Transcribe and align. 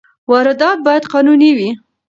واردات 0.31 0.77
باید 0.85 1.03
قانوني 1.13 1.51
وي. 1.57 1.69